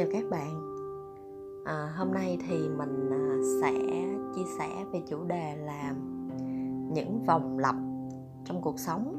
chào 0.00 0.08
các 0.12 0.30
bạn. 0.30 0.76
À, 1.64 1.92
hôm 1.96 2.12
nay 2.12 2.38
thì 2.48 2.68
mình 2.68 3.10
à, 3.10 3.36
sẽ 3.60 3.72
chia 4.34 4.44
sẻ 4.58 4.84
về 4.92 5.02
chủ 5.08 5.24
đề 5.24 5.56
là 5.56 5.94
những 6.92 7.24
vòng 7.26 7.58
lặp 7.58 7.74
trong 8.44 8.62
cuộc 8.62 8.78
sống. 8.78 9.14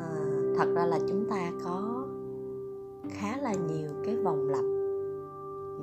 À, 0.00 0.10
thật 0.56 0.72
ra 0.74 0.86
là 0.86 0.98
chúng 1.08 1.26
ta 1.30 1.50
có 1.64 2.06
khá 3.10 3.36
là 3.36 3.54
nhiều 3.54 3.90
cái 4.04 4.16
vòng 4.16 4.48
lặp 4.48 4.64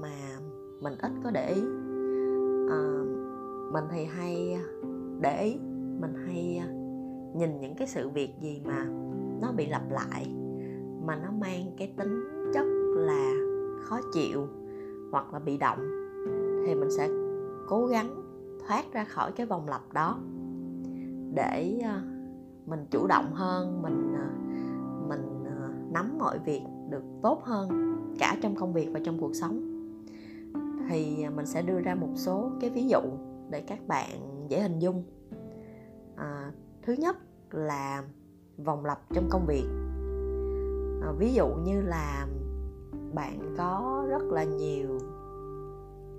mà 0.01 0.39
mình 0.81 0.93
ít 1.01 1.11
có 1.23 1.31
để 1.31 1.53
ý. 1.53 1.61
À, 2.69 2.81
mình 3.73 3.83
thì 3.91 4.05
hay 4.05 4.59
để 5.21 5.43
ý 5.43 5.59
mình 6.01 6.13
hay 6.25 6.61
nhìn 7.35 7.61
những 7.61 7.75
cái 7.75 7.87
sự 7.87 8.09
việc 8.09 8.29
gì 8.41 8.61
mà 8.65 8.85
nó 9.41 9.51
bị 9.57 9.67
lặp 9.67 9.91
lại 9.91 10.27
mà 11.05 11.15
nó 11.15 11.31
mang 11.31 11.71
cái 11.77 11.93
tính 11.97 12.23
chất 12.53 12.65
là 12.95 13.46
khó 13.83 13.99
chịu 14.13 14.47
hoặc 15.11 15.33
là 15.33 15.39
bị 15.39 15.57
động 15.57 15.79
thì 16.65 16.75
mình 16.75 16.91
sẽ 16.91 17.09
cố 17.67 17.87
gắng 17.87 18.15
thoát 18.67 18.93
ra 18.93 19.03
khỏi 19.03 19.31
cái 19.31 19.45
vòng 19.45 19.67
lặp 19.67 19.93
đó 19.93 20.19
để 21.33 21.79
ờ, 21.83 22.01
mình 22.65 22.85
chủ 22.91 23.07
động 23.07 23.33
hơn 23.33 23.81
mình 23.81 24.13
ờ, 24.13 24.25
mình 25.07 25.43
ờ, 25.45 25.69
nắm 25.91 26.17
mọi 26.19 26.39
việc 26.39 26.61
được 26.89 27.03
tốt 27.23 27.43
hơn 27.43 27.69
cả 28.19 28.37
trong 28.41 28.55
công 28.55 28.73
việc 28.73 28.89
và 28.93 28.99
trong 29.03 29.17
cuộc 29.19 29.35
sống. 29.35 29.73
Thì 30.89 31.25
mình 31.35 31.45
sẽ 31.45 31.61
đưa 31.61 31.79
ra 31.79 31.95
một 31.95 32.11
số 32.15 32.51
cái 32.61 32.69
ví 32.69 32.87
dụ 32.87 32.99
để 33.49 33.61
các 33.61 33.87
bạn 33.87 34.09
dễ 34.49 34.61
hình 34.61 34.79
dung. 34.79 35.03
À, 36.15 36.51
thứ 36.81 36.93
nhất 36.93 37.17
là 37.51 38.03
vòng 38.57 38.85
lặp 38.85 38.99
trong 39.13 39.27
công 39.29 39.45
việc. 39.47 39.67
À, 41.01 41.11
ví 41.19 41.33
dụ 41.33 41.47
như 41.47 41.81
là 41.81 42.27
bạn 43.13 43.55
có 43.57 44.05
rất 44.09 44.23
là 44.23 44.43
nhiều 44.43 44.99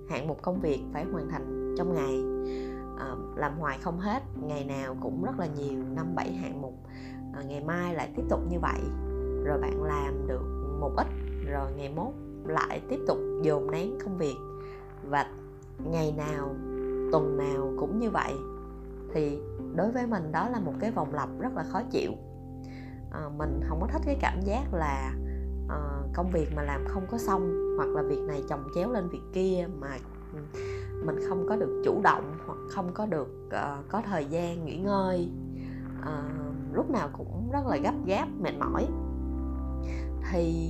hạng 0.08 0.28
mục 0.28 0.42
công 0.42 0.60
việc 0.60 0.84
phải 0.92 1.04
hoàn 1.04 1.28
thành 1.28 1.74
trong 1.78 1.94
ngày. 1.94 2.22
À, 2.98 3.14
làm 3.36 3.58
hoài 3.58 3.78
không 3.82 3.98
hết 3.98 4.22
ngày 4.42 4.64
nào 4.64 4.96
cũng 5.00 5.24
rất 5.24 5.38
là 5.38 5.46
nhiều 5.46 5.82
năm 5.94 6.14
bảy 6.14 6.32
hạng 6.32 6.62
mục. 6.62 6.74
À, 7.34 7.42
ngày 7.48 7.64
mai 7.64 7.94
lại 7.94 8.12
tiếp 8.16 8.22
tục 8.28 8.40
như 8.50 8.58
vậy 8.60 8.80
rồi 9.44 9.58
bạn 9.60 9.82
làm 9.82 10.26
được 10.28 10.74
một 10.80 10.92
ít 10.96 11.06
rồi 11.46 11.72
ngày 11.76 11.92
mốt 11.96 12.12
lại 12.44 12.82
tiếp 12.88 13.00
tục 13.06 13.18
dồn 13.42 13.70
nén 13.70 13.98
công 14.04 14.18
việc. 14.18 14.36
Và 15.04 15.26
ngày 15.84 16.14
nào 16.16 16.54
tuần 17.12 17.36
nào 17.36 17.72
cũng 17.78 17.98
như 17.98 18.10
vậy 18.10 18.32
thì 19.14 19.38
đối 19.76 19.90
với 19.90 20.06
mình 20.06 20.32
đó 20.32 20.48
là 20.48 20.60
một 20.60 20.72
cái 20.80 20.90
vòng 20.90 21.14
lặp 21.14 21.28
rất 21.40 21.54
là 21.54 21.62
khó 21.62 21.82
chịu. 21.90 22.12
À, 23.10 23.28
mình 23.36 23.60
không 23.68 23.80
có 23.80 23.86
thích 23.86 24.02
cái 24.04 24.18
cảm 24.20 24.40
giác 24.40 24.74
là 24.74 25.12
uh, 25.68 26.14
công 26.14 26.30
việc 26.30 26.48
mà 26.56 26.62
làm 26.62 26.84
không 26.88 27.06
có 27.10 27.18
xong 27.18 27.74
hoặc 27.76 27.88
là 27.88 28.02
việc 28.02 28.20
này 28.20 28.44
chồng 28.48 28.68
chéo 28.74 28.92
lên 28.92 29.08
việc 29.08 29.22
kia 29.32 29.68
mà 29.80 29.98
ừ, 30.32 30.38
mình 31.04 31.16
không 31.28 31.46
có 31.48 31.56
được 31.56 31.82
chủ 31.84 32.00
động 32.02 32.38
hoặc 32.46 32.58
không 32.70 32.94
có 32.94 33.06
được 33.06 33.28
uh, 33.46 33.88
có 33.88 34.02
thời 34.04 34.24
gian 34.24 34.64
nghỉ 34.64 34.76
ngơi 34.76 35.30
uh, 36.00 36.74
lúc 36.74 36.90
nào 36.90 37.08
cũng 37.12 37.50
rất 37.52 37.66
là 37.66 37.76
gấp 37.76 37.94
gáp 38.06 38.28
mệt 38.40 38.54
mỏi. 38.58 38.86
Thì 40.32 40.68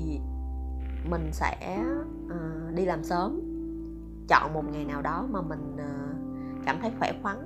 mình 1.11 1.31
sẽ 1.33 1.85
uh, 2.27 2.75
đi 2.75 2.85
làm 2.85 3.05
sớm 3.05 3.41
chọn 4.29 4.55
một 4.55 4.65
ngày 4.73 4.85
nào 4.85 5.03
đó 5.03 5.27
mà 5.31 5.41
mình 5.41 5.75
uh, 5.75 6.65
cảm 6.67 6.79
thấy 6.81 6.93
khỏe 6.99 7.13
khoắn 7.23 7.37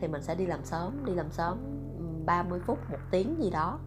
thì 0.00 0.08
mình 0.08 0.22
sẽ 0.22 0.34
đi 0.34 0.46
làm 0.46 0.64
sớm 0.64 1.04
đi 1.04 1.14
làm 1.14 1.30
sớm 1.30 1.58
ừ, 1.98 2.04
30 2.26 2.60
phút 2.66 2.78
một 2.90 2.98
tiếng 3.10 3.36
gì 3.42 3.50
đó 3.50 3.78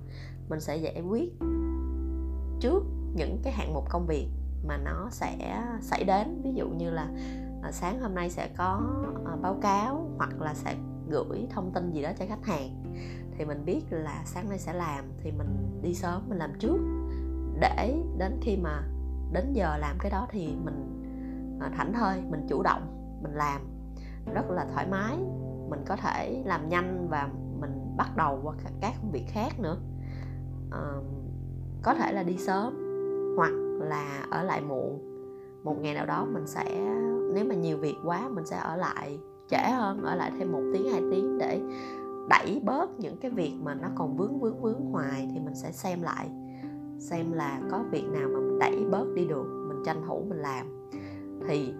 mình 0.49 0.59
sẽ 0.59 0.77
giải 0.77 1.01
quyết 1.01 1.33
trước 2.59 2.83
những 3.15 3.39
cái 3.43 3.53
hạng 3.53 3.73
mục 3.73 3.89
công 3.89 4.07
việc 4.07 4.27
mà 4.63 4.77
nó 4.77 5.07
sẽ 5.11 5.63
xảy 5.81 6.03
đến. 6.03 6.41
Ví 6.43 6.53
dụ 6.53 6.69
như 6.69 6.89
là 6.89 7.07
à, 7.63 7.71
sáng 7.71 8.01
hôm 8.01 8.15
nay 8.15 8.29
sẽ 8.29 8.49
có 8.57 8.81
à, 9.25 9.35
báo 9.41 9.57
cáo 9.61 10.09
hoặc 10.17 10.41
là 10.41 10.53
sẽ 10.53 10.75
gửi 11.09 11.47
thông 11.49 11.71
tin 11.73 11.91
gì 11.91 12.01
đó 12.01 12.09
cho 12.19 12.25
khách 12.29 12.45
hàng 12.45 12.83
thì 13.37 13.45
mình 13.45 13.65
biết 13.65 13.81
là 13.89 14.21
sáng 14.25 14.49
nay 14.49 14.59
sẽ 14.59 14.73
làm 14.73 15.05
thì 15.23 15.31
mình 15.31 15.79
đi 15.81 15.93
sớm 15.93 16.29
mình 16.29 16.37
làm 16.37 16.51
trước. 16.59 16.77
Để 17.59 18.03
đến 18.17 18.39
khi 18.41 18.57
mà 18.57 18.83
đến 19.33 19.53
giờ 19.53 19.77
làm 19.77 19.97
cái 19.99 20.11
đó 20.11 20.27
thì 20.31 20.55
mình 20.65 21.03
à, 21.61 21.71
thảnh 21.77 21.93
thơi 21.93 22.21
mình 22.29 22.45
chủ 22.49 22.63
động 22.63 23.17
mình 23.23 23.33
làm. 23.33 23.61
Rất 24.33 24.49
là 24.49 24.65
thoải 24.73 24.87
mái 24.87 25.17
mình 25.69 25.83
có 25.85 25.95
thể 25.95 26.43
làm 26.45 26.69
nhanh 26.69 27.07
và 27.09 27.29
mình 27.59 27.95
bắt 27.97 28.17
đầu 28.17 28.39
qua 28.43 28.53
các 28.81 28.93
công 29.01 29.11
việc 29.11 29.25
khác 29.27 29.59
nữa. 29.59 29.77
À, 30.71 30.81
có 31.83 31.93
thể 31.93 32.13
là 32.13 32.23
đi 32.23 32.37
sớm 32.37 32.80
hoặc 33.35 33.53
là 33.79 34.25
ở 34.29 34.43
lại 34.43 34.61
muộn. 34.61 34.99
Một 35.63 35.81
ngày 35.81 35.93
nào 35.93 36.05
đó 36.05 36.25
mình 36.33 36.47
sẽ, 36.47 36.95
nếu 37.33 37.45
mà 37.45 37.55
nhiều 37.55 37.77
việc 37.77 37.95
quá, 38.05 38.29
mình 38.29 38.45
sẽ 38.45 38.57
ở 38.57 38.75
lại 38.75 39.19
trễ 39.47 39.71
hơn, 39.71 40.01
ở 40.03 40.15
lại 40.15 40.31
thêm 40.37 40.51
một 40.51 40.61
tiếng, 40.73 40.91
hai 40.91 41.01
tiếng 41.11 41.37
để 41.37 41.61
đẩy 42.29 42.61
bớt 42.65 42.99
những 42.99 43.17
cái 43.17 43.31
việc 43.31 43.53
mà 43.63 43.73
nó 43.73 43.87
còn 43.95 44.17
vướng 44.17 44.39
vướng 44.39 44.61
vướng 44.61 44.81
hoài 44.91 45.29
thì 45.33 45.39
mình 45.39 45.55
sẽ 45.55 45.71
xem 45.71 46.01
lại, 46.01 46.29
xem 46.99 47.31
là 47.31 47.61
có 47.71 47.83
việc 47.91 48.05
nào 48.11 48.29
mà 48.33 48.39
mình 48.39 48.59
đẩy 48.59 48.85
bớt 48.91 49.05
đi 49.15 49.25
được, 49.25 49.65
mình 49.67 49.83
tranh 49.85 50.01
thủ 50.07 50.25
mình 50.29 50.39
làm. 50.39 50.89
Thì 51.47 51.73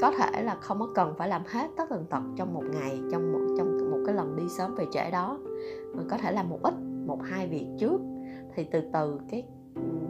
có 0.00 0.12
thể 0.18 0.42
là 0.42 0.54
không 0.54 0.78
có 0.78 0.88
cần 0.94 1.14
phải 1.18 1.28
làm 1.28 1.42
hết 1.46 1.70
tất 1.76 1.84
tần 1.90 2.04
tật 2.10 2.22
trong 2.36 2.54
một 2.54 2.64
ngày, 2.72 3.00
trong 3.12 3.32
một 3.32 3.54
trong 3.58 3.90
một 3.90 3.98
cái 4.06 4.14
lần 4.14 4.36
đi 4.36 4.48
sớm 4.48 4.74
về 4.74 4.86
trễ 4.92 5.10
đó 5.10 5.38
mình 5.94 6.06
có 6.10 6.18
thể 6.18 6.32
làm 6.32 6.48
một 6.50 6.58
ít, 6.62 6.74
một, 7.06 7.18
hai 7.22 7.46
việc 7.46 7.66
trước. 7.78 8.00
Thì 8.54 8.64
từ 8.64 8.80
từ 8.92 9.20
cái 9.30 9.46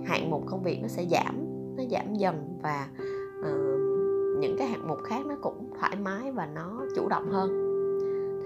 hạng 0.04 0.30
mục 0.30 0.42
công 0.46 0.62
việc 0.62 0.78
nó 0.82 0.88
sẽ 0.88 1.06
giảm 1.10 1.46
nó 1.76 1.82
giảm 1.90 2.14
dần 2.14 2.58
và 2.62 2.88
uh, 3.40 3.80
những 4.40 4.56
cái 4.58 4.66
hạng 4.66 4.88
mục 4.88 4.98
khác 5.04 5.26
nó 5.26 5.34
cũng 5.42 5.70
thoải 5.80 5.96
mái 5.96 6.32
và 6.32 6.46
nó 6.46 6.84
chủ 6.96 7.08
động 7.08 7.30
hơn. 7.30 7.50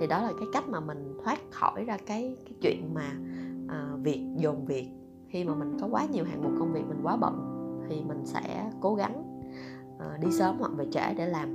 Thì 0.00 0.06
đó 0.06 0.22
là 0.22 0.32
cái 0.38 0.48
cách 0.52 0.68
mà 0.68 0.80
mình 0.80 1.18
thoát 1.24 1.38
khỏi 1.50 1.84
ra 1.84 1.96
cái 2.06 2.36
cái 2.44 2.54
chuyện 2.60 2.94
mà 2.94 3.12
uh, 3.64 4.00
việc 4.02 4.26
dồn 4.36 4.64
việc. 4.64 4.88
Khi 5.28 5.44
mà 5.44 5.54
mình 5.54 5.76
có 5.80 5.88
quá 5.90 6.06
nhiều 6.12 6.24
hạng 6.24 6.42
mục 6.42 6.52
công 6.58 6.72
việc 6.72 6.82
mình 6.88 7.00
quá 7.02 7.16
bận 7.16 7.50
thì 7.88 8.02
mình 8.08 8.20
sẽ 8.24 8.70
cố 8.80 8.94
gắng 8.94 9.40
uh, 9.96 10.20
đi 10.20 10.30
sớm 10.30 10.56
hoặc 10.58 10.72
về 10.76 10.86
trễ 10.90 11.14
để 11.14 11.26
làm 11.26 11.48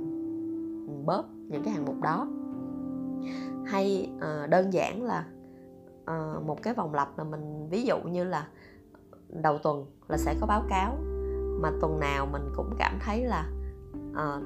ừ, 0.88 0.92
bớt 1.04 1.26
những 1.48 1.62
cái 1.64 1.74
hạng 1.74 1.84
mục 1.84 2.00
đó. 2.00 2.28
Hay 3.66 4.10
uh, 4.16 4.50
đơn 4.50 4.72
giản 4.72 5.02
là 5.02 5.26
uh, 6.02 6.44
một 6.46 6.62
cái 6.62 6.74
vòng 6.74 6.94
lặp 6.94 7.18
là 7.18 7.24
mình 7.24 7.68
ví 7.70 7.82
dụ 7.82 7.96
như 7.98 8.24
là 8.24 8.48
đầu 9.32 9.58
tuần 9.58 9.86
là 10.08 10.16
sẽ 10.16 10.34
có 10.40 10.46
báo 10.46 10.64
cáo. 10.68 10.96
Mà 11.60 11.72
tuần 11.80 12.00
nào 12.00 12.26
mình 12.26 12.52
cũng 12.56 12.74
cảm 12.78 12.98
thấy 13.04 13.24
là 13.24 13.46
uh, 14.10 14.42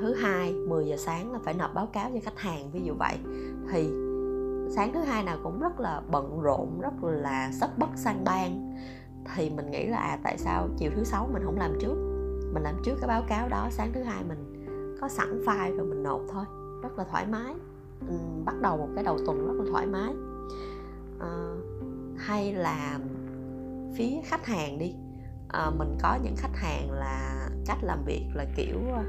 thứ 0.00 0.14
hai 0.14 0.52
10 0.52 0.86
giờ 0.86 0.96
sáng 0.96 1.32
là 1.32 1.38
phải 1.44 1.54
nộp 1.54 1.74
báo 1.74 1.86
cáo 1.86 2.10
cho 2.14 2.20
khách 2.22 2.38
hàng 2.38 2.70
ví 2.72 2.80
dụ 2.84 2.94
vậy. 2.98 3.18
Thì 3.72 3.90
sáng 4.70 4.92
thứ 4.94 5.00
hai 5.00 5.24
nào 5.24 5.38
cũng 5.42 5.60
rất 5.60 5.80
là 5.80 6.02
bận 6.10 6.40
rộn 6.40 6.80
rất 6.80 7.04
là 7.04 7.50
sắp 7.52 7.70
bất 7.78 7.88
sang 7.96 8.24
ban. 8.24 8.76
Thì 9.34 9.50
mình 9.50 9.70
nghĩ 9.70 9.86
là 9.86 9.98
à 9.98 10.18
tại 10.22 10.38
sao 10.38 10.68
chiều 10.78 10.90
thứ 10.96 11.04
sáu 11.04 11.28
mình 11.32 11.42
không 11.44 11.58
làm 11.58 11.72
trước? 11.80 11.94
Mình 12.52 12.62
làm 12.62 12.74
trước 12.84 12.94
cái 13.00 13.08
báo 13.08 13.22
cáo 13.28 13.48
đó 13.48 13.68
sáng 13.70 13.92
thứ 13.92 14.02
hai 14.02 14.24
mình 14.28 14.66
có 15.00 15.08
sẵn 15.08 15.42
file 15.44 15.76
rồi 15.76 15.86
mình 15.86 16.02
nộp 16.02 16.20
thôi. 16.28 16.44
Rất 16.82 16.98
là 16.98 17.04
thoải 17.04 17.26
mái. 17.26 17.54
Mình 18.00 18.42
bắt 18.44 18.54
đầu 18.60 18.76
một 18.76 18.88
cái 18.94 19.04
đầu 19.04 19.18
tuần 19.26 19.46
rất 19.46 19.64
là 19.64 19.70
thoải 19.70 19.86
mái. 19.86 20.14
À, 21.20 21.54
hay 22.16 22.52
là 22.52 22.98
phía 23.94 24.20
khách 24.24 24.46
hàng 24.46 24.78
đi. 24.78 24.94
À, 25.48 25.70
mình 25.70 25.96
có 26.02 26.18
những 26.22 26.36
khách 26.36 26.56
hàng 26.56 26.90
là 26.90 27.48
cách 27.66 27.78
làm 27.82 28.04
việc 28.04 28.26
là 28.34 28.46
kiểu 28.56 28.78
ờ, 28.92 29.02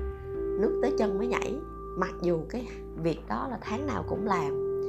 nước 0.60 0.80
tới 0.82 0.94
chân 1.00 1.18
mới 1.18 1.28
nhảy. 1.28 1.56
Mặc 1.98 2.14
dù 2.22 2.40
cái 2.50 2.68
việc 2.96 3.20
đó 3.28 3.48
là 3.48 3.58
tháng 3.62 3.88
nào 3.88 4.04
cũng 4.08 4.26
làm. 4.26 4.80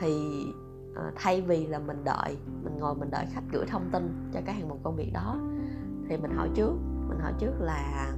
Thì 0.00 0.44
à, 0.96 1.12
thay 1.16 1.40
vì 1.40 1.66
là 1.66 1.78
mình 1.78 2.04
đợi 2.04 2.36
mình 2.64 2.76
ngồi 2.78 2.94
mình 2.94 3.10
đợi 3.10 3.26
khách 3.32 3.44
gửi 3.52 3.66
thông 3.66 3.90
tin 3.92 4.30
cho 4.34 4.40
cái 4.46 4.54
hàng 4.54 4.68
mục 4.68 4.78
công 4.82 4.96
việc 4.96 5.10
đó 5.14 5.40
thì 6.08 6.16
mình 6.16 6.30
hỏi 6.36 6.48
trước 6.54 6.72
mình 7.08 7.18
hỏi 7.18 7.32
trước 7.38 7.52
là 7.60 8.12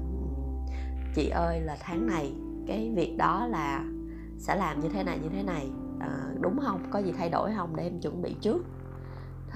chị 1.14 1.28
ơi 1.28 1.60
là 1.60 1.76
tháng 1.80 2.06
này 2.06 2.34
cái 2.66 2.92
việc 2.96 3.16
đó 3.18 3.46
là 3.46 3.84
sẽ 4.38 4.56
làm 4.56 4.80
như 4.80 4.88
thế 4.88 5.02
này 5.02 5.18
như 5.22 5.28
thế 5.28 5.42
này 5.42 5.70
à, 6.00 6.34
đúng 6.40 6.58
không? 6.62 6.82
Có 6.90 6.98
gì 6.98 7.12
thay 7.18 7.30
đổi 7.30 7.52
không? 7.56 7.76
Để 7.76 7.82
em 7.82 8.00
chuẩn 8.00 8.22
bị 8.22 8.36
trước. 8.40 8.64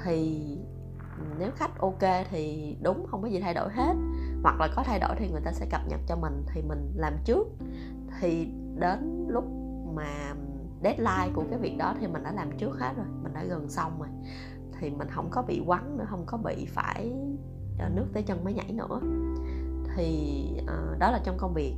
Thì 0.04 0.42
nếu 1.38 1.50
khách 1.56 1.78
ok 1.78 2.26
thì 2.30 2.76
đúng 2.82 3.06
không 3.06 3.22
có 3.22 3.28
gì 3.28 3.40
thay 3.40 3.54
đổi 3.54 3.68
hết. 3.72 3.94
Hoặc 4.42 4.60
là 4.60 4.68
có 4.76 4.82
thay 4.86 5.00
đổi 5.00 5.16
thì 5.18 5.30
người 5.30 5.40
ta 5.44 5.52
sẽ 5.52 5.66
cập 5.70 5.80
nhật 5.88 6.00
cho 6.08 6.16
mình 6.16 6.44
thì 6.54 6.62
mình 6.62 6.92
làm 6.96 7.12
trước. 7.24 7.46
Thì 8.20 8.48
đến 8.80 9.26
lúc 9.28 9.44
mà 9.94 10.34
deadline 10.82 11.30
của 11.34 11.44
cái 11.50 11.58
việc 11.58 11.76
đó 11.78 11.94
thì 12.00 12.06
mình 12.06 12.22
đã 12.22 12.32
làm 12.32 12.58
trước 12.58 12.78
hết 12.80 12.92
rồi 12.96 13.06
mình 13.22 13.32
đã 13.32 13.44
gần 13.44 13.68
xong 13.68 13.98
rồi. 13.98 14.08
Thì 14.80 14.90
mình 14.90 15.08
không 15.10 15.28
có 15.30 15.42
bị 15.42 15.62
quắn 15.66 15.96
nữa 15.98 16.06
không 16.08 16.24
có 16.26 16.38
bị 16.38 16.66
phải 16.66 17.12
nước 17.94 18.06
tới 18.12 18.22
chân 18.22 18.44
mới 18.44 18.54
nhảy 18.54 18.72
nữa. 18.72 19.00
Thì 19.96 20.42
uh, 20.62 20.98
đó 20.98 21.10
là 21.10 21.20
trong 21.24 21.36
công 21.38 21.54
việc. 21.54 21.74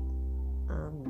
Uh, 0.65 1.09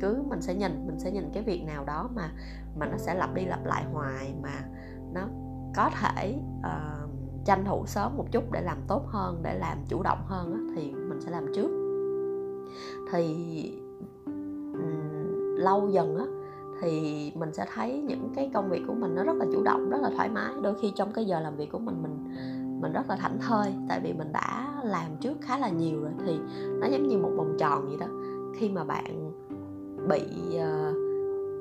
cứ 0.00 0.22
mình 0.28 0.42
sẽ 0.42 0.54
nhìn 0.54 0.86
mình 0.86 0.98
sẽ 0.98 1.10
nhìn 1.10 1.30
cái 1.34 1.42
việc 1.42 1.64
nào 1.64 1.84
đó 1.84 2.10
mà 2.14 2.32
mà 2.76 2.86
nó 2.86 2.96
sẽ 2.96 3.14
lặp 3.14 3.34
đi 3.34 3.44
lặp 3.44 3.64
lại 3.64 3.84
hoài 3.92 4.34
mà 4.42 4.64
nó 5.12 5.28
có 5.74 5.90
thể 6.00 6.38
uh, 6.58 7.10
tranh 7.44 7.64
thủ 7.64 7.86
sớm 7.86 8.16
một 8.16 8.26
chút 8.32 8.52
để 8.52 8.62
làm 8.62 8.78
tốt 8.88 9.06
hơn 9.06 9.40
để 9.42 9.58
làm 9.58 9.78
chủ 9.88 10.02
động 10.02 10.18
hơn 10.26 10.52
á, 10.52 10.60
thì 10.76 10.92
mình 10.92 11.20
mình 11.20 11.26
sẽ 11.26 11.30
làm 11.30 11.46
trước. 11.54 11.70
Thì 13.12 13.72
um, 14.26 15.56
lâu 15.56 15.88
dần 15.88 16.16
á 16.16 16.24
thì 16.80 17.32
mình 17.34 17.52
sẽ 17.52 17.66
thấy 17.74 18.02
những 18.08 18.32
cái 18.36 18.50
công 18.54 18.70
việc 18.70 18.82
của 18.86 18.94
mình 18.94 19.14
nó 19.14 19.24
rất 19.24 19.36
là 19.36 19.46
chủ 19.52 19.62
động 19.62 19.90
rất 19.90 20.00
là 20.00 20.10
thoải 20.16 20.28
mái. 20.28 20.54
Đôi 20.62 20.74
khi 20.80 20.92
trong 20.96 21.12
cái 21.12 21.24
giờ 21.24 21.40
làm 21.40 21.56
việc 21.56 21.72
của 21.72 21.78
mình 21.78 22.02
mình 22.02 22.24
mình 22.80 22.92
rất 22.92 23.08
là 23.08 23.16
thảnh 23.16 23.38
thơi 23.48 23.74
tại 23.88 24.00
vì 24.04 24.12
mình 24.12 24.32
đã 24.32 24.82
làm 24.84 25.16
trước 25.20 25.36
khá 25.40 25.58
là 25.58 25.68
nhiều 25.68 26.00
rồi 26.00 26.12
thì 26.26 26.38
nó 26.80 26.86
giống 26.86 27.08
như 27.08 27.18
một 27.18 27.30
vòng 27.36 27.56
tròn 27.58 27.86
vậy 27.88 27.96
đó. 28.00 28.06
Khi 28.56 28.68
mà 28.68 28.84
bạn 28.84 29.32
bị 30.08 30.22
uh, 30.56 31.09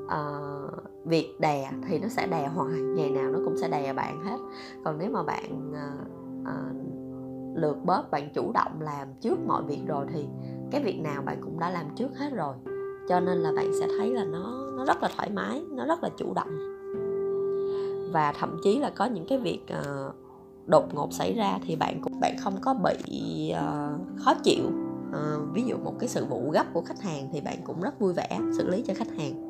uh, 0.09 1.05
việc 1.05 1.39
đè 1.39 1.71
thì 1.87 1.99
nó 1.99 2.07
sẽ 2.07 2.27
đè 2.27 2.47
hoài 2.47 2.71
ngày 2.71 3.09
nào 3.09 3.31
nó 3.31 3.39
cũng 3.45 3.57
sẽ 3.57 3.67
đè 3.67 3.93
bạn 3.93 4.23
hết. 4.23 4.37
Còn 4.85 4.97
nếu 4.97 5.11
mà 5.11 5.23
bạn 5.23 5.73
ờ, 5.73 5.89
ờ, 6.45 6.53
uh, 6.69 6.75
uh, 6.75 7.57
lượt 7.57 7.77
bớt 7.85 8.11
bạn 8.11 8.29
chủ 8.33 8.51
động 8.51 8.81
làm 8.81 9.07
trước 9.21 9.39
mọi 9.47 9.63
việc 9.63 9.81
rồi 9.87 10.05
thì 10.13 10.25
cái 10.71 10.83
việc 10.83 10.99
nào 10.99 11.21
bạn 11.21 11.41
cũng 11.41 11.59
đã 11.59 11.69
làm 11.69 11.85
trước 11.95 12.17
hết 12.17 12.33
rồi. 12.33 12.55
Cho 13.09 13.19
nên 13.19 13.37
là 13.37 13.51
bạn 13.55 13.71
sẽ 13.79 13.87
thấy 13.87 14.13
là 14.13 14.23
nó 14.23 14.71
nó 14.77 14.85
rất 14.85 15.03
là 15.03 15.09
thoải 15.15 15.29
mái 15.29 15.63
nó 15.69 15.85
rất 15.85 16.03
là 16.03 16.09
chủ 16.17 16.33
động. 16.33 16.79
Và 18.13 18.33
thậm 18.39 18.57
chí 18.63 18.79
là 18.79 18.89
có 18.89 19.05
những 19.05 19.25
cái 19.29 19.37
việc 19.37 19.61
uh, 19.79 20.15
đột 20.65 20.93
ngột 20.93 21.13
xảy 21.13 21.33
ra 21.33 21.59
thì 21.67 21.75
bạn 21.75 22.01
cũng 22.01 22.19
bạn 22.19 22.35
không 22.39 22.57
có 22.61 22.73
bị 22.73 23.53
uh, 23.53 24.19
khó 24.19 24.33
chịu. 24.43 24.63
Uh, 25.09 25.53
ví 25.53 25.63
dụ 25.63 25.77
một 25.77 25.93
cái 25.99 26.09
sự 26.09 26.25
vụ 26.25 26.51
gấp 26.51 26.65
của 26.73 26.81
khách 26.81 27.01
hàng 27.01 27.29
thì 27.33 27.41
bạn 27.41 27.57
cũng 27.63 27.81
rất 27.81 27.99
vui 27.99 28.13
vẻ 28.13 28.39
xử 28.57 28.69
lý 28.69 28.83
cho 28.87 28.93
khách 28.93 29.11
hàng 29.17 29.48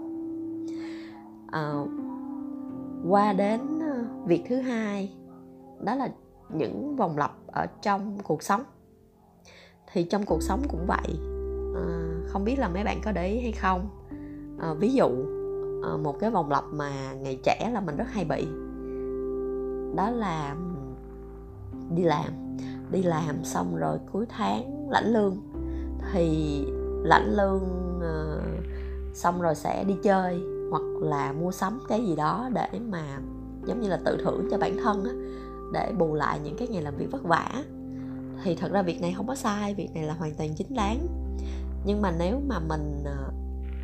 uh, 1.49 1.89
qua 3.09 3.33
đến 3.33 3.61
ờ, 3.79 4.05
việc 4.25 4.43
thứ 4.49 4.55
hai 4.55 5.13
đó 5.79 5.95
là 5.95 6.09
những 6.49 6.95
vòng 6.95 7.17
lặp 7.17 7.31
ở 7.47 7.65
trong 7.81 8.17
cuộc 8.23 8.43
sống. 8.43 8.63
Thì 9.93 10.03
trong 10.03 10.25
cuộc 10.25 10.43
sống 10.43 10.61
cũng 10.69 10.85
vậy 10.87 11.19
à, 11.75 11.85
không 12.27 12.43
biết 12.43 12.59
là 12.59 12.69
mấy 12.69 12.83
bạn 12.83 13.01
có 13.03 13.11
để 13.11 13.27
ý 13.27 13.39
hay 13.41 13.51
không? 13.51 13.89
À, 14.59 14.73
ví 14.73 14.93
dụ 14.93 15.09
à, 15.83 15.97
một 15.97 16.19
cái 16.19 16.31
vòng 16.31 16.51
lặp 16.51 16.63
mà 16.71 17.13
ngày 17.13 17.39
trẻ 17.43 17.69
là 17.73 17.81
mình 17.81 17.97
rất 17.97 18.07
hay 18.11 18.25
bị 18.25 18.47
đó 19.95 20.09
là 20.09 20.55
đi 21.95 22.03
làm. 22.03 22.33
Đi 22.91 23.03
làm 23.03 23.43
xong 23.43 23.75
rồi 23.75 23.97
cuối 24.11 24.25
tháng 24.29 24.89
lãnh 24.89 25.13
lương. 25.13 25.37
Thì 26.13 26.65
lãnh 27.03 27.35
lương 27.35 27.63
uh, 27.97 28.65
xong 29.13 29.41
rồi 29.41 29.55
sẽ 29.55 29.83
đi 29.83 29.95
chơi 30.03 30.41
hoặc 30.69 30.83
là 31.01 31.31
mua 31.31 31.51
sắm 31.51 31.80
cái 31.89 32.06
gì 32.06 32.16
đó 32.16 32.50
để 32.54 32.80
mà, 32.89 33.19
giống 33.66 33.81
như 33.81 33.89
là, 33.89 34.00
tự 34.06 34.18
thưởng 34.24 34.48
cho 34.51 34.57
bản 34.57 34.77
thân 34.77 35.04
á, 35.04 35.12
để 35.74 35.92
bù 35.98 36.16
lại 36.16 36.39
những 36.44 36.56
cái 36.57 36.68
ngày 36.68 36.81
làm 36.81 36.95
việc 36.98 37.12
vất 37.12 37.24
vả. 37.24 37.63
Thì 38.44 38.56
thật 38.56 38.71
ra 38.71 38.81
việc 38.81 39.01
này 39.01 39.13
không 39.18 39.27
có 39.27 39.36
sai, 39.36 39.74
việc 39.74 39.89
này 39.94 40.04
là 40.04 40.13
hoàn 40.13 40.33
toàn 40.38 40.56
chính 40.56 40.75
đáng. 40.75 41.07
Nhưng 41.86 42.01
mà 42.01 42.12
nếu 42.19 42.42
mà 42.48 42.60
mình 42.60 43.04
ờ, 43.06 43.31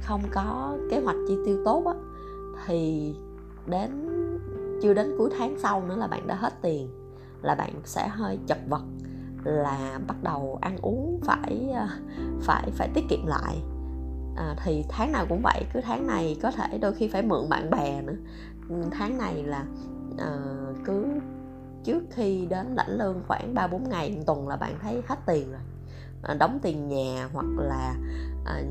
không 0.01 0.21
có 0.31 0.77
kế 0.91 0.99
hoạch 0.99 1.15
chi 1.27 1.37
tiêu 1.45 1.57
tốt 1.65 1.83
á, 1.85 1.93
thì 2.65 3.13
đến, 3.67 4.09
chưa 4.81 4.93
đến 4.93 5.15
cuối 5.17 5.29
tháng 5.37 5.55
sau 5.59 5.83
nữa 5.85 5.95
là 5.95 6.07
bạn 6.07 6.27
đã 6.27 6.35
hết 6.35 6.53
tiền, 6.61 6.89
là 7.41 7.55
bạn 7.55 7.73
sẽ 7.83 8.07
hơi 8.07 8.39
chật 8.47 8.57
vật, 8.69 8.83
là 9.43 9.99
bắt 10.07 10.23
đầu 10.23 10.57
ăn 10.61 10.77
uống 10.81 11.19
phải 11.23 11.69
ờ, 11.75 11.87
phải 12.41 12.71
phải 12.71 12.89
tiết 12.93 13.03
kiệm 13.09 13.25
lại 13.25 13.61
à, 14.35 14.55
thì 14.63 14.85
tháng 14.89 15.11
nào 15.11 15.25
cũng 15.29 15.41
vậy 15.43 15.65
cứ 15.73 15.81
tháng 15.81 16.07
này 16.07 16.37
có 16.41 16.51
thể 16.51 16.77
đôi 16.77 16.93
khi 16.93 17.07
phải 17.07 17.21
mượn 17.21 17.49
bạn 17.49 17.69
bè 17.69 18.01
nữa. 18.01 18.15
Ừ, 18.69 18.75
tháng 18.91 19.17
này 19.17 19.43
là 19.43 19.65
à, 20.17 20.37
cứ 20.85 21.05
trước 21.83 22.03
khi 22.11 22.45
đến 22.45 22.75
lãnh 22.75 22.97
lương 22.97 23.23
khoảng 23.27 23.53
ba 23.53 23.67
bốn 23.67 23.89
ngày 23.89 24.11
một 24.11 24.23
tuần 24.25 24.47
là 24.47 24.55
bạn 24.55 24.73
thấy 24.81 25.01
hết 25.07 25.19
tiền 25.25 25.51
rồi. 25.51 25.61
À, 26.23 26.35
đóng 26.39 26.59
tiền 26.61 26.87
nhà 26.87 27.29
hoặc 27.33 27.47
là 27.57 27.95
à, 28.45 28.61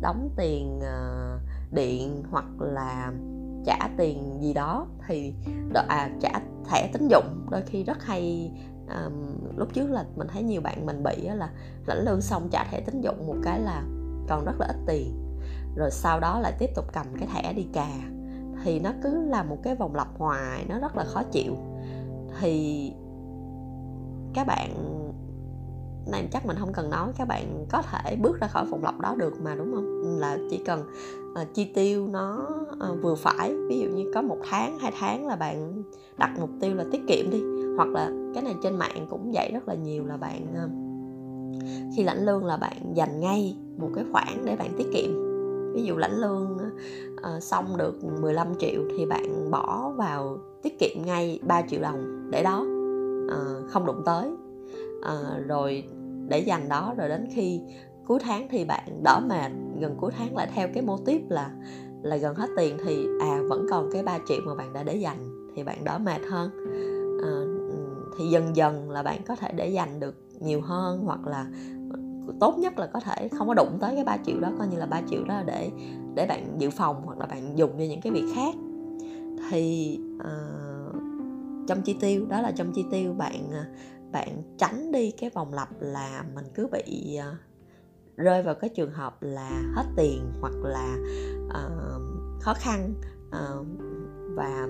đóng 0.00 0.30
tiền 0.36 0.80
à, 0.80 1.38
điện 1.70 2.22
hoặc 2.30 2.44
là 2.58 3.12
trả 3.66 3.88
tiền 3.96 4.38
gì 4.40 4.54
đó 4.54 4.86
thì 5.06 5.34
à, 5.88 6.10
trả 6.20 6.40
thẻ 6.70 6.90
tín 6.92 7.08
dụng. 7.08 7.46
Đôi 7.50 7.62
khi 7.62 7.84
rất 7.84 8.04
hay 8.04 8.50
à, 8.88 9.08
lúc 9.56 9.68
trước 9.74 9.90
là 9.90 10.04
mình 10.16 10.28
thấy 10.28 10.42
nhiều 10.42 10.60
bạn 10.60 10.86
mình 10.86 11.02
bị 11.02 11.16
là 11.22 11.50
lãnh 11.86 12.04
lương 12.04 12.20
xong 12.20 12.48
trả 12.50 12.64
thẻ 12.64 12.80
tín 12.80 13.00
dụng 13.00 13.26
một 13.26 13.36
cái 13.42 13.60
là 13.60 13.82
còn 14.32 14.44
rất 14.44 14.60
là 14.60 14.66
ít 14.66 14.76
tiền. 14.86 15.38
Rồi 15.76 15.90
sau 15.90 16.20
đó 16.20 16.40
lại 16.40 16.52
tiếp 16.58 16.70
tục 16.74 16.84
cầm 16.92 17.06
cái 17.18 17.28
thẻ 17.34 17.52
đi 17.52 17.66
cà. 17.72 17.88
Thì 18.64 18.80
nó 18.80 18.90
cứ 19.02 19.24
là 19.24 19.42
một 19.42 19.58
cái 19.62 19.76
vòng 19.76 19.94
lặp 19.94 20.08
hoài 20.18 20.64
nó 20.68 20.78
rất 20.78 20.96
là 20.96 21.04
khó 21.04 21.22
chịu. 21.22 21.56
Thì 22.40 22.92
các 24.34 24.46
bạn 24.46 24.74
này 26.10 26.28
chắc 26.32 26.46
mình 26.46 26.56
không 26.60 26.72
cần 26.72 26.90
nói 26.90 27.08
các 27.16 27.28
bạn 27.28 27.66
có 27.70 27.82
thể 27.82 28.16
bước 28.16 28.40
ra 28.40 28.46
khỏi 28.46 28.66
vòng 28.66 28.84
lặp 28.84 29.00
đó 29.00 29.14
được 29.18 29.40
mà 29.40 29.54
đúng 29.54 29.74
không? 29.74 30.02
Là 30.18 30.38
chỉ 30.50 30.62
cần 30.66 30.84
uh, 31.42 31.54
chi 31.54 31.72
tiêu 31.74 32.08
nó 32.08 32.48
uh, 32.92 33.02
vừa 33.02 33.14
phải. 33.14 33.54
Ví 33.68 33.78
dụ 33.80 33.88
như 33.88 34.10
có 34.14 34.22
một 34.22 34.38
tháng 34.50 34.78
hai 34.78 34.92
tháng 35.00 35.26
là 35.26 35.36
bạn 35.36 35.82
đặt 36.18 36.30
mục 36.40 36.50
tiêu 36.60 36.74
là 36.74 36.84
tiết 36.92 37.00
kiệm 37.08 37.30
đi. 37.30 37.42
Hoặc 37.76 37.88
là 37.88 38.10
cái 38.34 38.42
này 38.42 38.54
trên 38.62 38.76
mạng 38.76 39.06
cũng 39.10 39.30
vậy 39.34 39.50
rất 39.52 39.68
là 39.68 39.74
nhiều 39.74 40.06
là 40.06 40.16
bạn 40.16 40.46
uh, 40.64 40.81
khi 41.96 42.02
lãnh 42.02 42.24
lương 42.24 42.44
là 42.44 42.56
bạn 42.56 42.92
dành 42.94 43.20
ngay 43.20 43.56
một 43.78 43.88
cái 43.94 44.04
khoản 44.12 44.44
để 44.44 44.56
bạn 44.56 44.70
tiết 44.78 44.86
kiệm. 44.92 45.10
Ví 45.74 45.82
dụ 45.82 45.96
lãnh 45.96 46.16
lương 46.16 46.58
uh, 47.12 47.42
xong 47.42 47.76
được 47.76 48.04
15 48.20 48.54
triệu 48.58 48.82
thì 48.96 49.06
bạn 49.06 49.50
bỏ 49.50 49.92
vào 49.96 50.38
tiết 50.62 50.78
kiệm 50.78 51.06
ngay 51.06 51.40
3 51.42 51.62
triệu 51.62 51.80
đồng 51.80 52.30
để 52.30 52.42
đó. 52.42 52.66
Uh, 53.26 53.70
không 53.70 53.86
đụng 53.86 54.02
tới. 54.04 54.30
Uh, 54.98 55.46
rồi 55.46 55.84
để 56.28 56.38
dành 56.38 56.68
đó 56.68 56.94
rồi 56.96 57.08
đến 57.08 57.28
khi 57.34 57.60
cuối 58.06 58.18
tháng 58.22 58.48
thì 58.50 58.64
bạn 58.64 59.02
đỡ 59.02 59.20
mệt. 59.28 59.52
Gần 59.80 59.96
cuối 60.00 60.10
tháng 60.18 60.36
lại 60.36 60.48
theo 60.54 60.68
cái 60.74 60.82
mô 60.82 60.96
tiếp 60.96 61.20
là 61.28 61.50
là 62.02 62.16
gần 62.16 62.34
hết 62.34 62.50
tiền 62.56 62.76
thì 62.84 63.06
à 63.20 63.40
vẫn 63.48 63.66
còn 63.70 63.90
cái 63.92 64.02
3 64.02 64.18
triệu 64.28 64.38
mà 64.46 64.54
bạn 64.54 64.72
đã 64.72 64.82
để 64.82 64.94
dành 64.94 65.48
thì 65.56 65.64
bạn 65.64 65.84
đỡ 65.84 65.98
mệt 65.98 66.20
hơn. 66.30 66.50
À, 67.22 67.32
thì 68.18 68.26
dần 68.26 68.56
dần 68.56 68.90
là 68.90 69.02
bạn 69.02 69.22
có 69.26 69.36
thể 69.36 69.52
để 69.52 69.68
dành 69.68 70.00
được 70.00 70.14
nhiều 70.40 70.60
hơn 70.60 71.02
hoặc 71.04 71.26
là 71.26 71.46
tốt 72.40 72.58
nhất 72.58 72.78
là 72.78 72.86
có 72.86 73.00
thể 73.00 73.28
không 73.28 73.48
có 73.48 73.54
đụng 73.54 73.78
tới 73.80 73.94
cái 73.94 74.04
3 74.04 74.16
triệu 74.26 74.40
đó 74.40 74.52
coi 74.58 74.68
như 74.68 74.78
là 74.78 74.86
3 74.86 75.00
triệu 75.10 75.24
đó 75.24 75.42
để 75.46 75.70
để 76.14 76.26
bạn 76.26 76.56
dự 76.58 76.70
phòng 76.70 77.02
hoặc 77.04 77.18
là 77.18 77.26
bạn 77.26 77.58
dùng 77.58 77.70
cho 77.70 77.84
những 77.84 78.00
cái 78.00 78.12
việc 78.12 78.24
khác. 78.34 78.54
Thì 79.50 79.98
uh, 80.16 80.96
trong 81.68 81.82
chi 81.82 81.96
tiêu 82.00 82.26
đó 82.26 82.40
là 82.40 82.50
trong 82.50 82.72
chi 82.72 82.84
tiêu 82.90 83.12
bạn 83.12 83.50
ờ, 83.52 83.64
bạn 84.12 84.42
tránh 84.58 84.92
đi 84.92 85.10
cái 85.10 85.30
vòng 85.30 85.52
lặp 85.54 85.68
là 85.80 86.24
mình 86.34 86.44
cứ 86.54 86.66
bị 86.72 87.18
uh, 87.18 87.38
rơi 88.16 88.42
vào 88.42 88.54
cái 88.54 88.70
trường 88.70 88.92
hợp 88.92 89.22
là 89.22 89.62
hết 89.74 89.84
tiền 89.96 90.32
hoặc 90.40 90.54
là 90.62 90.96
uh, 91.46 92.02
khó 92.40 92.54
khăn 92.54 92.94
uh, 93.28 93.66
và 94.36 94.68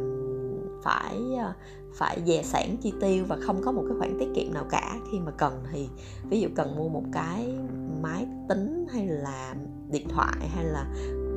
phải 0.83 1.17
ờ, 1.39 1.53
phải 1.95 2.23
dè 2.27 2.43
sản 2.43 2.77
chi 2.81 2.93
tiêu 3.01 3.25
và 3.29 3.37
không 3.43 3.62
có 3.65 3.73
một 3.73 3.83
cái 3.89 3.99
khoản 3.99 4.17
tiết 4.19 4.29
kiệm 4.35 4.55
nào 4.55 4.65
cả. 4.71 4.97
Khi 5.12 5.19
mà 5.19 5.31
cần 5.31 5.62
thì, 5.73 5.89
ví 6.29 6.41
dụ 6.41 6.49
cần 6.55 6.77
mua 6.77 6.89
một 6.89 7.05
cái 7.12 7.55
máy 8.03 8.27
tính 8.49 8.87
hay 8.93 9.07
là 9.07 9.55
điện 9.91 10.09
thoại 10.09 10.49
hay 10.55 10.65
là 10.65 10.87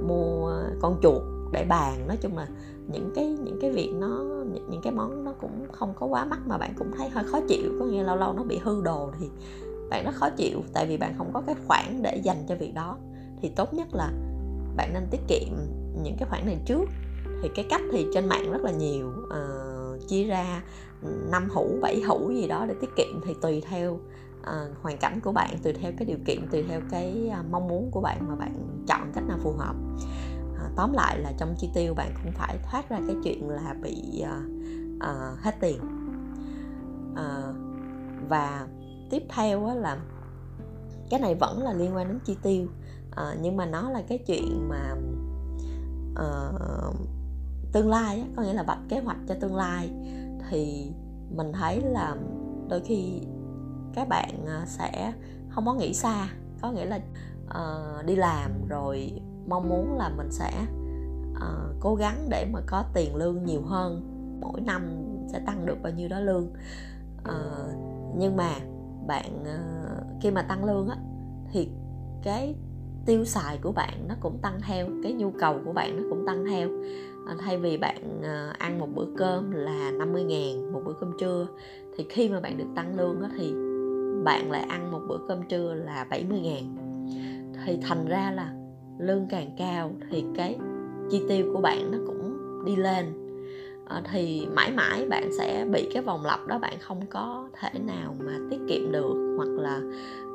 mua 0.08 0.54
con 0.82 1.00
chuột 1.02 1.22
để 1.54 1.66
bàn, 1.70 2.08
nói 2.08 2.18
chung 2.22 2.38
là 2.38 2.48
những 2.88 3.12
cái 3.16 3.28
những 3.28 3.58
cái 3.62 3.72
việc 3.72 3.92
nó 3.94 4.24
những 4.70 4.82
cái 4.84 4.94
món 4.94 5.24
nó 5.24 5.34
cũng 5.42 5.68
không 5.72 5.94
có 6.00 6.06
quá 6.06 6.25
mắc 6.25 6.40
mà 6.46 6.58
bạn 6.58 6.74
cũng 6.78 6.92
thấy 6.98 7.10
hơi 7.10 7.24
khó 7.24 7.40
chịu, 7.48 7.72
có 7.80 7.86
nghĩa 7.86 8.04
lâu 8.04 8.16
lâu 8.16 8.34
nó 8.34 8.44
bị 8.44 8.60
hư 8.64 8.82
đồ 8.82 9.12
thì 9.20 9.30
bạn 9.90 10.06
rất 10.06 10.16
khó 10.16 10.30
chịu, 10.30 10.62
tại 10.74 10.86
vì 10.86 10.98
bạn 10.98 11.14
không 11.18 11.32
có 11.34 11.42
cái 11.46 11.56
khoản 11.68 12.02
để 12.02 12.22
dành 12.24 12.46
cho 12.48 12.56
việc 12.56 12.74
đó. 12.74 12.98
Thì 13.42 13.50
tốt 13.56 13.74
nhất 13.74 13.88
là 13.94 14.12
bạn 14.78 14.94
nên 14.94 15.08
tiết 15.12 15.22
kiệm 15.28 15.56
những 16.04 16.16
cái 16.20 16.30
khoản 16.30 16.46
này 16.46 16.58
trước 16.66 16.86
thì 17.42 17.50
cái 17.56 17.65
cách 17.70 17.82
thì 17.92 18.08
trên 18.13 18.30
mạng 18.30 18.51
rất 18.51 18.63
là 18.63 18.72
nhiều 18.72 19.13
uh, 19.24 20.08
chia 20.08 20.24
ra 20.24 20.63
ừ, 21.01 21.10
năm 21.32 21.48
hũ 21.50 21.80
bảy 21.82 22.01
hũ 22.01 22.32
gì 22.32 22.48
đó 22.48 22.65
để 22.65 22.75
tiết 22.82 22.89
kiệm 22.96 23.22
thì 23.25 23.34
tùy 23.42 23.62
theo 23.70 23.94
uh, 23.94 24.77
hoàn 24.82 24.98
cảnh 24.98 25.20
của 25.24 25.32
bạn 25.32 25.58
tùy 25.63 25.74
theo 25.74 25.92
cái 25.98 26.06
điều 26.06 26.18
kiện 26.25 26.48
tùy 26.51 26.63
theo 26.63 26.82
cái 26.92 27.32
uh, 27.39 27.51
mong 27.51 27.68
muốn 27.68 27.92
của 27.92 28.01
bạn 28.01 28.27
mà 28.27 28.36
bạn 28.36 28.84
chọn 28.88 29.12
cách 29.13 29.24
nào 29.27 29.38
phù 29.44 29.51
hợp. 29.51 29.75
Uh, 30.51 30.75
tóm 30.75 30.94
lại 30.94 31.20
là 31.20 31.34
trong 31.38 31.56
chi 31.58 31.70
tiêu 31.74 31.94
bạn 31.94 32.13
cũng 32.24 32.32
phải 32.32 32.58
thoát 32.72 32.89
ra 32.89 33.00
cái 33.08 33.15
chuyện 33.24 33.50
là 33.50 33.75
bị 33.82 34.24
uh, 34.24 34.27
uh, 34.96 35.39
hết 35.39 35.56
tiền. 35.60 35.80
Uh, 37.12 37.56
và 38.30 38.68
tiếp 39.10 39.24
theo 39.30 39.65
á, 39.65 39.75
là 39.75 39.98
cái 41.10 41.20
này 41.20 41.36
vẫn 41.36 41.63
là 41.63 41.74
liên 41.74 41.96
quan 41.96 42.08
đến 42.08 42.20
chi 42.25 42.38
tiêu 42.42 42.68
uh, 43.12 43.39
nhưng 43.42 43.58
mà 43.58 43.65
nó 43.65 43.89
là 43.89 44.04
cái 44.08 44.18
chuyện 44.18 44.70
mà 44.70 44.96
uh, 46.12 46.96
tương 47.75 47.89
lai 47.89 48.20
á, 48.20 48.25
có 48.36 48.41
nghĩa 48.41 48.53
là 48.53 48.63
vạch 48.63 48.79
kế 48.89 49.00
hoạch 49.00 49.17
cho 49.27 49.36
tương 49.41 49.55
lai 49.55 49.89
thì 50.50 50.91
mình 51.36 51.51
thấy 51.53 51.82
là 51.82 52.15
đôi 52.70 52.82
khi 52.82 53.22
các 53.94 54.08
bạn 54.08 54.46
à, 54.48 54.63
sẽ 54.65 55.13
không 55.50 55.65
có 55.65 55.74
nghĩ 55.74 55.94
xa. 55.94 56.27
Có 56.62 56.72
nghĩa 56.72 56.86
là 56.86 57.00
uh, 57.46 58.05
đi 58.05 58.15
làm 58.15 58.51
rồi 58.67 59.22
mong 59.48 59.70
muốn 59.70 59.98
là 59.98 60.10
mình 60.17 60.32
sẽ 60.32 60.51
uh, 61.32 61.75
cố 61.79 61.96
gắng 61.96 62.27
để 62.29 62.46
mà 62.53 62.60
có 62.65 62.84
tiền 62.94 63.15
lương 63.15 63.44
nhiều 63.44 63.62
hơn. 63.62 64.01
Mỗi 64.41 64.62
năm 64.62 64.82
sẽ 65.32 65.39
tăng 65.46 65.65
được 65.65 65.77
bao 65.84 65.94
nhiêu 65.94 66.10
đó 66.10 66.20
lương. 66.20 66.48
Uh, 67.22 67.75
nhưng 68.17 68.36
mà 68.36 68.51
bạn 69.08 69.41
uh, 69.41 70.22
khi 70.22 70.32
mà 70.32 70.41
tăng 70.41 70.65
lương 70.65 70.89
á 70.89 70.98
thì 71.51 71.70
cái 72.24 72.55
tiêu 73.05 73.25
xài 73.25 73.58
của 73.58 73.72
bạn 73.72 74.08
nó 74.08 74.15
cũng 74.20 74.38
tăng 74.41 74.62
theo 74.62 74.88
cái 75.03 75.13
nhu 75.13 75.32
cầu 75.39 75.60
của 75.65 75.74
bạn 75.74 75.98
nó 75.98 76.03
cũng 76.10 76.25
tăng 76.27 76.46
theo. 76.46 76.70
Ờ, 77.25 77.36
thay 77.39 77.58
vì 77.58 77.77
bạn 77.77 78.22
ờ, 78.24 78.53
ăn 78.58 78.79
một 78.79 78.88
bữa 78.96 79.05
cơm 79.17 79.51
là 79.51 79.91
50 79.91 80.24
ngàn 80.24 80.74
một 80.74 80.82
bữa 80.86 80.94
cơm 80.94 81.12
trưa 81.20 81.48
thì 81.98 82.05
khi 82.10 82.29
mà 82.29 82.39
bạn 82.39 82.58
được 82.58 82.67
tăng 82.75 82.98
lương 82.98 83.22
đó 83.22 83.27
thì 83.38 83.53
bạn 84.24 84.51
lại 84.51 84.62
ăn 84.70 84.91
một 84.91 85.01
bữa 85.08 85.17
cơm 85.27 85.44
trưa 85.50 85.74
là 85.74 86.05
70 86.10 86.39
ngàn. 86.39 86.75
Thì 87.65 87.77
thành 87.82 88.08
ra 88.08 88.32
là 88.32 88.53
lương 89.00 89.27
càng 89.29 89.50
cao 89.58 89.91
thì 90.12 90.24
cái 90.36 90.58
chi 91.10 91.22
tiêu 91.29 91.51
của 91.53 91.62
bạn 91.62 91.91
nó 91.91 91.98
cũng 92.08 92.38
đi 92.65 92.75
lên. 92.75 93.05
À, 93.86 94.01
thì 94.12 94.48
mãi 94.55 94.72
mãi 94.72 95.05
bạn 95.10 95.29
sẽ 95.38 95.65
bị 95.72 95.89
cái 95.94 96.03
vòng 96.03 96.25
lặp 96.25 96.48
đó 96.48 96.60
bạn 96.60 96.74
không 96.79 97.05
có 97.10 97.50
thể 97.60 97.79
nào 97.79 98.15
mà 98.20 98.39
tiết 98.50 98.60
kiệm 98.70 98.91
được 98.91 99.36
hoặc 99.38 99.50
là 99.50 99.82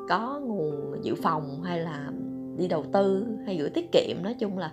có 0.09 0.39
nguồn 0.43 0.95
dự 1.01 1.15
phòng 1.15 1.63
hay 1.63 1.79
là 1.79 2.11
đi 2.57 2.67
đầu 2.67 2.85
tư 2.93 3.25
hay 3.45 3.57
gửi 3.57 3.69
tiết 3.69 3.91
kiệm. 3.91 4.23
Nói 4.23 4.33
chung 4.33 4.57
là 4.57 4.71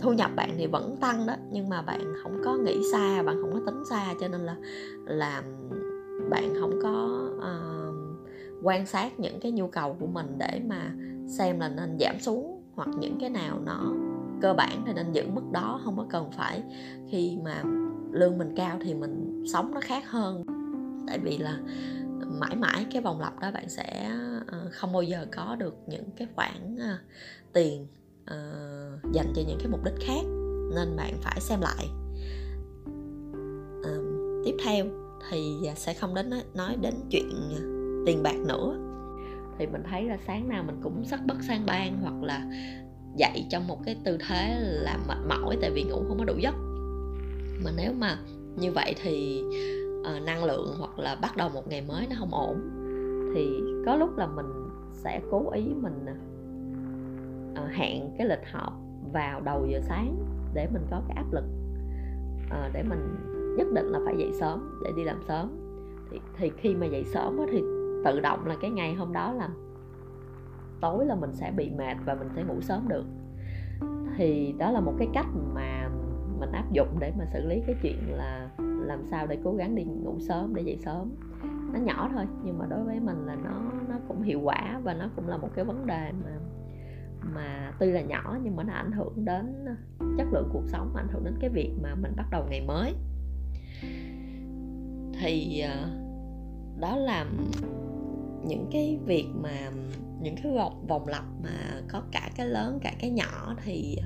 thu 0.00 0.12
nhập 0.12 0.30
bạn 0.36 0.50
thì 0.56 0.66
vẫn 0.66 0.96
tăng 1.00 1.26
đó 1.26 1.34
nhưng 1.50 1.68
mà 1.68 1.82
bạn 1.82 2.14
không 2.22 2.40
có 2.44 2.56
nghĩ 2.56 2.80
xa 2.92 3.22
bạn 3.22 3.36
không 3.40 3.52
có 3.52 3.60
tính 3.66 3.82
xa 3.90 4.14
cho 4.20 4.28
nên 4.28 4.40
là 4.40 4.56
là 5.06 5.42
bạn 6.30 6.54
không 6.60 6.80
có 6.82 7.28
uh, 7.36 7.94
quan 8.62 8.86
sát 8.86 9.20
những 9.20 9.40
cái 9.40 9.52
nhu 9.52 9.66
cầu 9.66 9.96
của 10.00 10.06
mình 10.06 10.26
để 10.38 10.60
mà 10.66 10.92
xem 11.26 11.60
là 11.60 11.68
nên 11.68 11.96
giảm 12.00 12.20
xuống 12.20 12.62
hoặc 12.74 12.88
những 12.98 13.16
cái 13.20 13.30
nào 13.30 13.60
nó 13.64 13.92
cơ 14.40 14.54
bản 14.54 14.82
thì 14.86 14.92
nên 14.92 15.12
giữ 15.12 15.22
mức 15.28 15.42
đó 15.52 15.80
không 15.84 15.96
có 15.96 16.06
cần 16.10 16.30
phải 16.32 16.62
khi 17.10 17.38
mà 17.44 17.62
lương 18.12 18.38
mình 18.38 18.52
cao 18.56 18.78
thì 18.82 18.94
mình 18.94 19.44
sống 19.52 19.74
nó 19.74 19.80
khác 19.80 20.10
hơn. 20.10 20.44
Tại 21.06 21.18
vì 21.18 21.38
là 21.38 21.58
mãi 22.40 22.56
mãi 22.56 22.86
cái 22.92 23.02
vòng 23.02 23.20
lặp 23.20 23.40
đó 23.40 23.50
bạn 23.50 23.68
sẽ 23.68 24.10
ờ, 24.46 24.68
không 24.70 24.92
bao 24.92 25.02
giờ 25.02 25.26
có 25.36 25.56
được 25.56 25.76
những 25.86 26.10
cái 26.16 26.28
khoản 26.34 26.76
ờ, 26.80 26.98
tiền 27.52 27.86
uh, 28.34 29.12
dành 29.12 29.32
cho 29.34 29.42
những 29.46 29.58
cái 29.58 29.68
mục 29.68 29.84
đích 29.84 29.94
khác 30.00 30.22
nên 30.74 30.96
bạn 30.96 31.14
phải 31.22 31.40
xem 31.40 31.60
lại. 31.60 31.90
Uh, 33.80 34.44
tiếp 34.44 34.54
theo 34.64 34.86
thì 35.30 35.56
sẽ 35.76 35.94
không 35.94 36.14
đến 36.14 36.30
nói 36.54 36.76
đến 36.80 36.94
chuyện 37.10 37.30
tiền 38.06 38.22
bạc 38.22 38.36
nữa. 38.46 38.78
Thì 39.58 39.66
mình 39.66 39.82
thấy 39.90 40.04
là 40.04 40.18
sáng 40.26 40.48
nào 40.48 40.64
mình 40.66 40.80
cũng 40.82 41.04
sắc 41.04 41.20
bất 41.26 41.36
sang 41.48 41.66
ban 41.66 41.98
hoặc 42.02 42.22
là 42.22 42.46
dậy 43.16 43.46
trong 43.50 43.66
một 43.66 43.78
cái 43.84 43.96
tư 44.04 44.18
thế 44.28 44.56
là 44.60 44.98
mệt 45.08 45.18
mỏi 45.28 45.58
tại 45.60 45.70
vì 45.70 45.82
ngủ 45.82 46.04
không 46.08 46.18
có 46.18 46.24
đủ 46.24 46.34
giấc. 46.38 46.54
Mà 47.64 47.70
nếu 47.76 47.92
mà 47.92 48.18
như 48.56 48.72
vậy 48.72 48.94
thì 49.02 49.42
uh, 50.00 50.22
năng 50.22 50.44
lượng 50.44 50.74
hoặc 50.78 50.98
là 50.98 51.14
bắt 51.14 51.36
đầu 51.36 51.48
một 51.48 51.68
ngày 51.68 51.82
mới 51.88 52.06
nó 52.10 52.16
không 52.18 52.34
ổn 52.34 52.60
thì 53.34 53.60
có 53.86 53.96
lúc 53.96 54.16
là 54.16 54.26
mình 54.26 54.46
sẽ 54.92 55.20
cố 55.30 55.50
ý 55.50 55.62
mình 55.62 56.06
à, 56.06 56.14
Ờ, 57.54 57.66
hẹn 57.66 58.10
cái 58.18 58.26
lịch 58.26 58.52
họp 58.52 58.72
vào 59.12 59.40
đầu 59.40 59.66
giờ 59.66 59.80
sáng 59.82 60.16
để 60.54 60.68
mình 60.72 60.82
có 60.90 61.02
cái 61.08 61.16
áp 61.16 61.32
lực. 61.32 61.44
À, 62.50 62.70
để 62.72 62.82
mình 62.82 63.16
nhất 63.56 63.66
định 63.74 63.86
là 63.86 63.98
phải 64.04 64.14
dậy 64.18 64.32
sớm 64.40 64.80
để 64.84 64.92
đi 64.96 65.04
làm 65.04 65.22
sớm. 65.28 65.56
Thì, 66.10 66.20
thì 66.36 66.50
khi 66.56 66.74
mà 66.74 66.86
dậy 66.86 67.04
sớm 67.04 67.36
đó, 67.36 67.44
thì 67.50 67.62
tự 68.04 68.20
động 68.20 68.46
là 68.46 68.56
cái 68.60 68.70
ngày 68.70 68.94
hôm 68.94 69.12
đó 69.12 69.32
là 69.32 69.48
tối 70.80 71.06
là 71.06 71.14
mình 71.14 71.34
sẽ 71.34 71.52
bị 71.56 71.70
mệt 71.70 71.96
và 72.04 72.14
mình 72.14 72.28
sẽ 72.36 72.44
ngủ 72.44 72.60
sớm 72.60 72.88
được. 72.88 73.04
Thì 74.16 74.54
đó 74.58 74.70
là 74.70 74.80
một 74.80 74.94
cái 74.98 75.08
cách 75.14 75.26
mà 75.54 75.90
mình 76.40 76.52
áp 76.52 76.72
dụng 76.72 76.88
để 77.00 77.12
mà 77.18 77.24
xử 77.32 77.46
lý 77.46 77.62
cái 77.66 77.76
chuyện 77.82 77.98
là 78.08 78.50
làm 78.58 79.02
sao 79.10 79.26
để 79.26 79.38
cố 79.44 79.52
gắng 79.52 79.74
đi 79.74 79.84
ngủ 79.84 80.16
sớm 80.20 80.54
để 80.54 80.62
dậy 80.62 80.78
sớm. 80.84 81.10
Nó 81.72 81.80
nhỏ 81.80 82.10
thôi 82.14 82.24
nhưng 82.44 82.58
mà 82.58 82.66
đối 82.66 82.84
với 82.84 83.00
mình 83.00 83.26
là 83.26 83.36
nó 83.44 83.62
nó 83.88 83.94
cũng 84.08 84.22
hiệu 84.22 84.40
quả 84.40 84.80
và 84.82 84.94
nó 84.94 85.08
cũng 85.16 85.28
là 85.28 85.36
một 85.36 85.48
cái 85.54 85.64
vấn 85.64 85.86
đề 85.86 86.12
mà 86.24 86.30
mà 87.34 87.72
tuy 87.78 87.90
là 87.90 88.00
nhỏ 88.00 88.38
nhưng 88.42 88.56
mà 88.56 88.62
nó 88.62 88.72
ảnh 88.72 88.92
hưởng 88.92 89.24
đến 89.24 89.64
ờ, 89.66 89.74
chất 90.18 90.26
lượng 90.32 90.48
cuộc 90.52 90.64
sống, 90.66 90.96
ảnh 90.96 91.08
hưởng 91.12 91.24
đến 91.24 91.34
cái 91.40 91.50
việc 91.50 91.70
mà 91.82 91.94
mình 91.94 92.12
bắt 92.16 92.26
đầu 92.30 92.46
ngày 92.50 92.60
mới. 92.66 92.94
Thì 95.20 95.60
ờ, 95.60 95.90
đó 96.80 96.96
là 96.96 97.26
những 98.46 98.68
cái 98.72 98.98
việc 99.04 99.26
mà, 99.34 99.70
những 100.20 100.34
cái 100.42 100.52
vòng 100.52 100.86
vòng 100.88 101.08
lặp 101.08 101.24
mà 101.42 101.80
có 101.88 102.02
cả 102.12 102.30
cái 102.36 102.46
lớn, 102.46 102.78
cả 102.82 102.92
cái 103.00 103.10
nhỏ 103.10 103.54
thì 103.64 103.96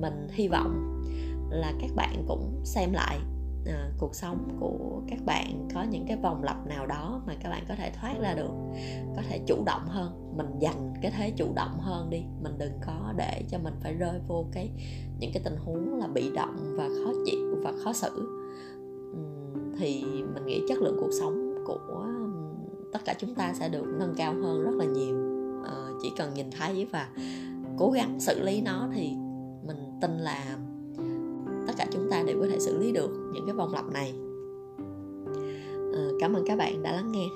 mình 0.00 0.28
hy 0.30 0.48
vọng 0.48 1.02
là 1.50 1.72
các 1.80 1.90
bạn 1.96 2.24
cũng 2.28 2.60
xem 2.64 2.92
lại 2.92 3.18
à, 3.66 3.90
cuộc 3.98 4.14
sống 4.14 4.56
của 4.60 5.02
các 5.08 5.18
bạn 5.24 5.68
có 5.74 5.82
những 5.82 6.04
cái 6.08 6.16
vòng 6.16 6.44
lặp 6.44 6.66
nào 6.66 6.86
đó 6.86 7.22
mà 7.26 7.34
các 7.42 7.48
bạn 7.48 7.64
có 7.68 7.74
thể 7.74 7.90
thoát 8.00 8.14
ra 8.20 8.34
được 8.34 8.52
có 9.16 9.22
thể 9.28 9.40
chủ 9.46 9.62
động 9.66 9.86
hơn 9.86 10.36
mình 10.36 10.46
dành 10.58 10.94
cái 11.02 11.12
thế 11.16 11.32
chủ 11.36 11.52
động 11.54 11.78
hơn 11.80 12.10
đi 12.10 12.22
mình 12.42 12.52
đừng 12.58 12.72
có 12.86 13.12
để 13.16 13.42
cho 13.50 13.58
mình 13.58 13.74
phải 13.80 13.94
rơi 13.94 14.20
vô 14.28 14.44
cái 14.52 14.70
những 15.20 15.30
cái 15.34 15.42
tình 15.44 15.56
huống 15.56 15.98
là 15.98 16.06
bị 16.06 16.30
động 16.34 16.74
và 16.76 16.88
khó 16.88 17.12
chịu 17.26 17.56
và 17.64 17.72
khó 17.84 17.92
xử. 17.92 18.40
Thì 19.78 20.04
mình 20.34 20.46
nghĩ 20.46 20.62
chất 20.68 20.78
lượng 20.78 20.96
cuộc 21.00 21.10
sống 21.20 21.64
của 21.66 22.06
tất 22.92 22.98
cả 23.04 23.14
chúng 23.18 23.34
ta 23.34 23.54
sẽ 23.54 23.68
được 23.68 23.84
nâng 23.98 24.14
cao 24.16 24.34
hơn 24.42 24.62
rất 24.62 24.74
là 24.74 24.84
nhiều. 24.84 25.16
À, 25.64 25.88
chỉ 26.02 26.12
cần 26.16 26.34
nhìn 26.34 26.50
thấy 26.50 26.86
và 26.92 27.08
cố 27.78 27.90
gắng 27.90 28.20
xử 28.20 28.42
lý 28.42 28.60
nó 28.60 28.88
thì 28.94 29.16
mình 29.66 29.98
tin 30.00 30.18
là 30.18 30.58
tất 31.74 31.84
cả 31.84 31.90
chúng 31.92 32.10
ta 32.10 32.22
đều 32.22 32.40
có 32.40 32.46
thể 32.46 32.58
xử 32.58 32.78
lý 32.78 32.92
được 32.92 33.10
những 33.32 33.46
cái 33.46 33.54
vòng 33.54 33.74
lặp 33.74 33.92
này. 33.92 34.14
À, 35.94 36.02
cảm 36.20 36.34
ơn 36.34 36.44
các 36.46 36.58
bạn 36.58 36.82
đã 36.82 36.92
lắng 36.92 37.12
nghe. 37.12 37.28